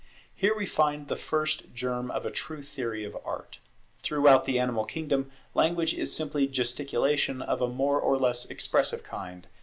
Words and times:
Here 0.33 0.57
we 0.57 0.65
find 0.65 1.07
the 1.09 1.15
first 1.15 1.75
germ 1.75 2.09
of 2.09 2.25
a 2.25 2.31
true 2.31 2.63
theory 2.63 3.05
of 3.05 3.15
Art. 3.23 3.59
Throughout 4.01 4.45
the 4.45 4.57
animal 4.59 4.83
kingdom 4.83 5.29
language 5.53 5.93
is 5.93 6.11
simply 6.11 6.47
gesticulation 6.47 7.39
of 7.39 7.61
a 7.61 7.67
more 7.69 7.99
or 8.01 8.17
less 8.17 8.45
expressive 8.47 9.03
kind. 9.03 9.45